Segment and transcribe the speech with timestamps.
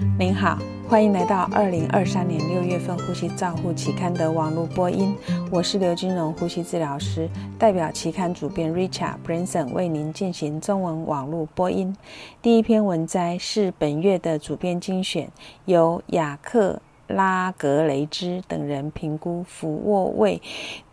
[0.00, 5.14] 您好，欢迎来到二零二三年六月份《呼吸照护》期刊的网络播音。
[5.50, 11.94] 我是刘金荣呼吸治疗师，代表期刊主编 Richard Branson 为您进行中文网络播音。
[12.40, 15.30] 第一篇文摘是本月的主编精选，
[15.66, 20.40] 由雅克拉格雷兹等人评估俯卧位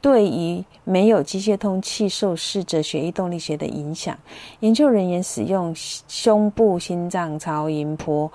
[0.02, 4.18] 对于没有机械通气受试者血液动力学的影响。
[4.60, 8.30] 研究人员使用胸部心脏超音波。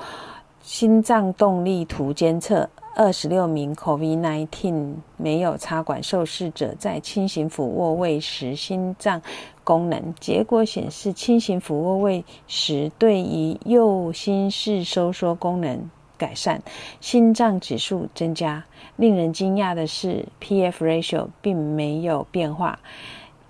[0.73, 2.67] 心脏动力图监测
[2.97, 9.21] 二十六名 COVID-19 没有插管受试者在轻型俯卧位时心脏
[9.65, 16.63] 功能，结果显示轻型俯卧位时对于右心室收缩功能改善，
[17.03, 18.65] 心脏指数增加。
[18.97, 22.79] 令人惊讶的是，P-F ratio 并没有变化。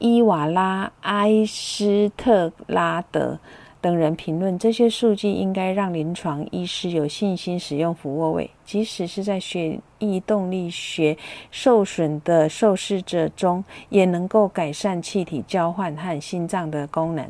[0.00, 3.38] 伊瓦拉埃斯特拉德。
[3.82, 11.18] 等人评论这些数据，应该让临床医师有信心使用俯卧位，即使是在血液动力学
[11.50, 17.28] 受损的受试者中，也能够改善气体交换和心脏的功能。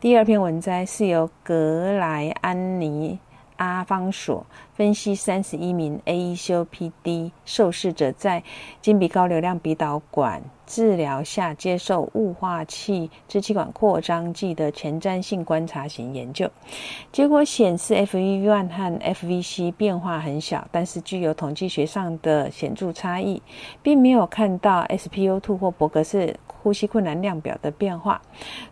[0.00, 3.16] 第二篇文摘是由格莱安尼
[3.56, 8.42] 阿方索分析三十一名 AECOPD 受试者在
[8.82, 10.42] 经鼻高流量鼻导管。
[10.66, 16.50] 治疗下接受雾化器支气管扩张剂的前瞻性观察型研究，
[17.12, 23.40] 结果显示 FEV1 和 FVC 变化很小，但是具有统计学上的显著差异，
[23.82, 28.20] 并没有看到 SpO2 或伯格氏呼吸困难量表的变化。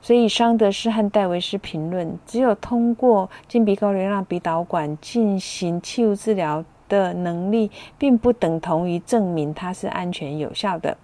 [0.02, 10.96] 所以桑德斯和戴维斯评论，只有通过经鼻高流量鼻导管进行气雾治疗的能力，并不等同于证明它是安全有效的。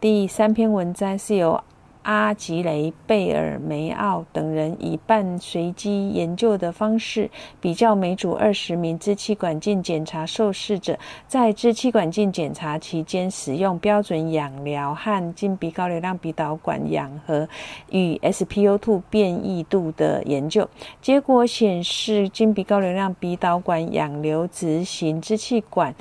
[0.00, 1.60] 第三篇文章是由
[2.02, 7.28] 阿吉雷、贝尔梅奥等人以半随机研究的方式，
[7.60, 17.48] 比较每组二十名支气管镜检查受试者在支气管镜检查期间使用标准氧疗和经鼻高流量鼻导管氧合
[17.90, 20.68] 与 SpO2 变异度的研究。
[21.02, 25.92] 结果显示，经鼻高流量鼻导管氧流执行支气管。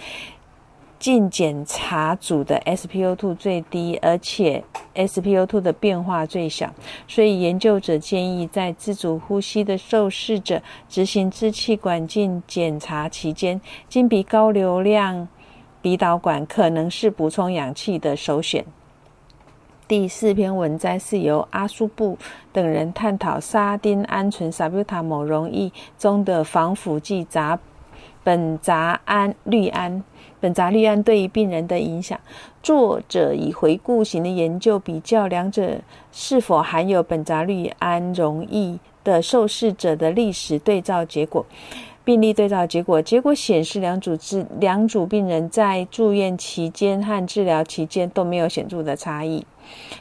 [1.00, 4.63] 进检查组的 SpO2 最低，而且
[4.96, 6.74] SpO2 的变化最小，
[7.08, 15.28] 所以研究者建议在自主呼吸的受试者执行支气管镜检查期间，经鼻高流量
[15.81, 18.66] 鼻导管可能是补充氧气的首选。
[19.88, 22.18] 第四篇文摘是由阿苏布
[22.52, 27.58] 等人探讨沙丁胺醇 （Salbutamol） 溶液中的防腐剂杂
[28.28, 30.04] 苯杂胺氯胺。
[30.42, 32.20] 苯杂氯胺对于病人的影响，
[32.62, 35.78] 作者以回顾型的研究比较两者
[36.12, 41.46] 是否含有苯杂氯胺容易的受试者的历史对照结果、
[42.07, 43.01] 病例对照结果。
[43.01, 49.45] 结果显示，两组治两组病人在住院期间和治疗期间都没有显著的差异。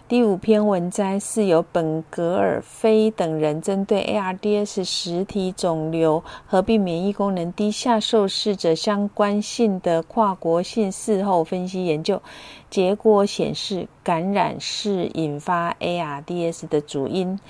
[0.07, 12.23] 第五篇文摘是由本格尔菲等人针对 ARDS 实体肿瘤合并免疫功能低下受试者相关性的跨国性事后分析研究，
[12.71, 17.41] 结果显示感染是引发 ARDS 的主因。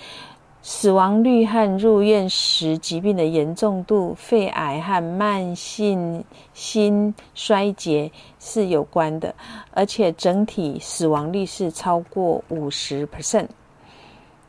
[0.69, 8.10] 死亡率和入院时疾病的严重度、肺癌和慢性心衰竭
[8.41, 9.32] 是有关的，
[9.71, 13.47] 而且整体死亡率是超过五十 percent。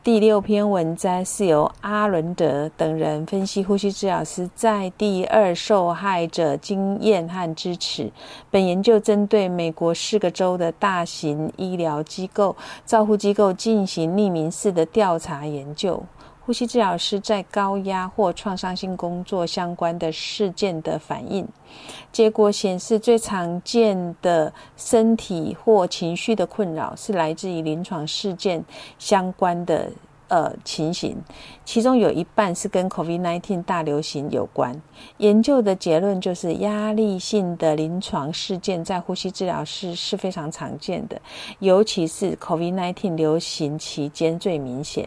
[0.08, 8.10] 第六篇文章是由阿伦德等人分析呼吸治疗师在第二受害者经验和支持。
[8.50, 16.02] 本研究针对美国四个州的大型医疗机构、照护机构进行匿名式的调查研究。
[16.48, 21.46] 呼吸治疗师在高压或创伤性工作相关的事件的反应，
[22.10, 28.64] 结果显示最常见的身体或情绪的困扰是来自于临床事件
[28.98, 29.90] 相关的
[30.28, 31.18] 呃情形，
[31.66, 34.74] 其中有一半是跟 COVID-19 大流行有关。
[35.18, 41.20] 研究的结论就是压力性的临床事件在呼吸治疗师是非常常见的，
[41.58, 45.06] 尤其是 COVID-19 流行期间最明显。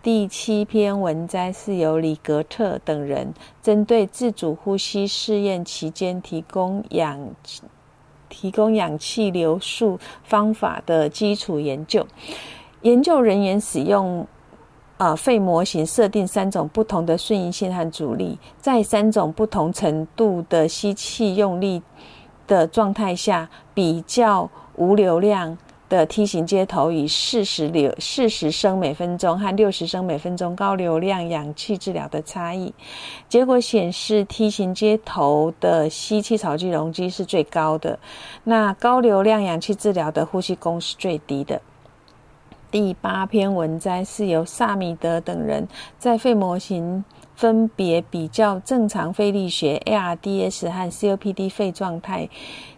[0.00, 7.34] 第七篇文摘是由李格特等人针对自主呼吸试验期间提供氧
[8.28, 12.06] 提供氧气流速方法的基础研究。
[12.82, 14.24] 研究人员使用
[14.98, 21.82] 啊肺模型设定三种不同的顺应性和阻力，在三种不同程度的吸气用力
[22.46, 25.58] 的状态下，比较无流量。
[25.88, 32.72] 的梯形接头以四十流四十升每分钟和六十升每分钟高流量氧气治疗的差异。
[33.28, 37.98] 结果显示，梯形接头的吸气槽肌容积是最高的，
[38.44, 41.60] 那高流量氧气治疗的呼吸功是最低的。
[42.70, 45.66] 第八篇文摘是由萨米德等人
[45.98, 47.02] 在肺模型。
[47.38, 52.28] 分别比较正常肺力学 ARDS 和 COPD 肺状态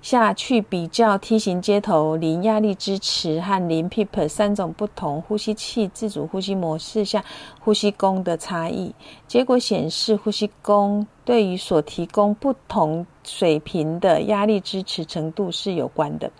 [0.03, 7.25] 下去比较梯形接头零压力支持和零 PEEP 三种不同呼吸器自主呼吸模式下
[7.59, 8.95] 呼吸功的差异。
[9.27, 16.31] 结果显示，呼吸功对于所提供不同水平的压力支持程度是有关的。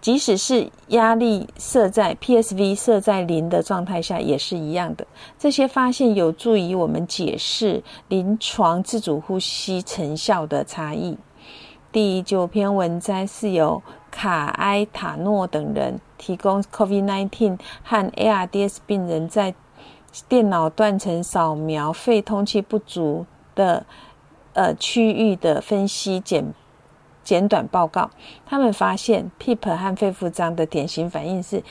[0.00, 5.06] 即使是压力设在 PSV 设在零的状态下，也是一样的。
[5.38, 11.18] 这些发现有助于我们解释临床自主呼吸成效的差异。
[11.92, 19.54] 第九篇文摘是由卡埃塔诺等人提供 COVID-19 和 ARDS 病人在
[20.28, 23.84] 电脑断层扫描肺通气不足的
[24.54, 26.54] 呃区域的分析简。
[27.30, 28.10] 简短报告，
[28.44, 31.62] 他们发现 PEEP 和肺复张的典型反应是，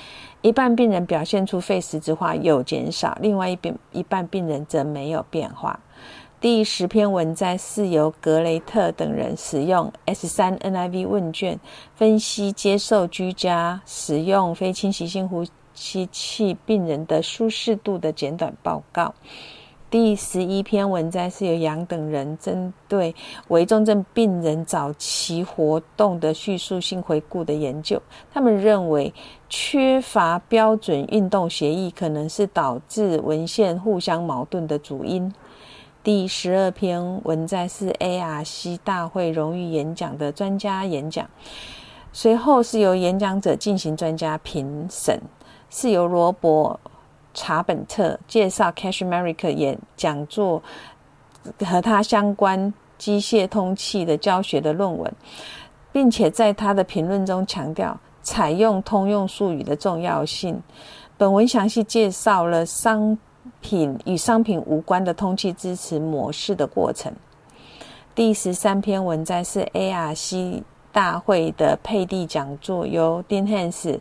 [0.42, 5.78] 一半病人表现出肺实质化有减少，另外一边一半病人则没有变化。
[6.40, 11.60] 第十篇文摘是由格雷特等人使用 S3 NIV 问卷
[11.94, 19.14] 分析接受居家使用非侵袭性呼吸器病人的舒适度的简短报告。
[19.92, 23.16] 第十一篇文摘是由杨等人针对
[23.48, 28.00] 危重症病人早期活动的叙述性回顾的研究。
[28.32, 29.12] 他们认为
[29.50, 35.34] 缺乏标准运动协议可能是导致文献互相矛盾的主因。
[36.04, 41.28] 第十二篇文摘是 ARC 大会荣誉演讲的专家演讲，
[42.14, 45.20] 随后是由演讲者进行专家评审，
[45.72, 46.80] 是由罗伯。
[47.40, 50.62] 查本特介绍 Cash America 演讲座
[51.66, 55.10] 和他相关机械通气的教学的论文，
[55.94, 60.62] 并且在他的评论中强调采用通用术语的重要性。
[61.18, 63.18] 本文详细介绍了商
[63.62, 67.10] 品与商品无关的通气支持模式的过程。
[68.14, 70.62] 第十三篇文摘是 ARC
[70.92, 73.98] 大会的配地讲座，由 Dean Hans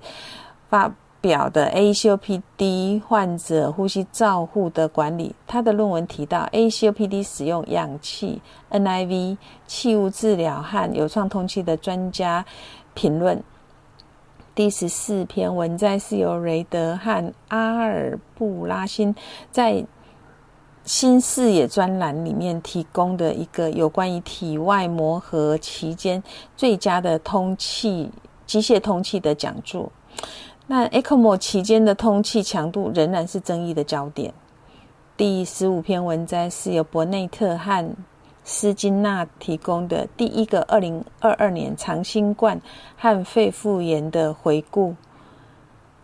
[0.69, 0.93] 发。
[1.21, 9.37] 表的 ACOPD 患者呼吸照护的管理，他的论文提到 ACOPD 使用氧气 NIV
[9.67, 12.45] 气雾治疗和有创通气的专家
[12.95, 13.43] 评论。
[14.55, 19.15] 第十四篇文摘是由雷德和阿尔布拉辛
[19.53, 19.85] 在
[20.85, 26.23] 新视野专栏里面提供的一个有关于体外磨合期间
[26.57, 28.11] 最佳的通气
[28.47, 29.93] 机械通气的讲座。
[30.71, 34.35] 那 ECMO 期间的通气强度仍然是争议的焦点。
[35.17, 37.97] 第十五篇文摘是由伯内特和
[38.45, 42.61] 斯金纳提供的第一个二零二二年长新冠
[42.99, 44.95] 和肺复炎的回顾。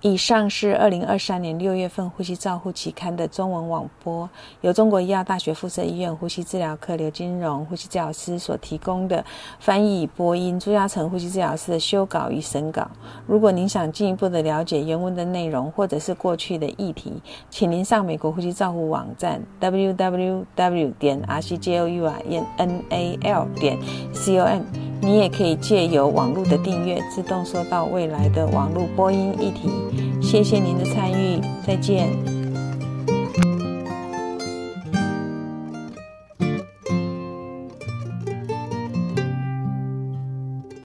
[0.05, 4.29] 以上是二零二三年六月份《呼吸照护期刊》的中文网播，
[4.61, 9.25] 由中国医药大学附设医院呼吸治疗科刘金荣呼吸治疗师所提供的
[9.59, 12.87] 翻译播音，朱嘉诚呼吸治疗师的修稿与审稿。
[13.27, 17.15] 如果您想进一步的了解原文的内容，或者是过去的议题，
[17.49, 22.13] 请您上美国呼吸照护网站 www 点 rcjournal
[23.55, 23.79] 点
[24.13, 24.84] com。
[25.05, 29.71] 你也可以借由网络的订阅，自动收到未来的网络播音议题。
[30.23, 32.34] 谢谢您的参与，再见。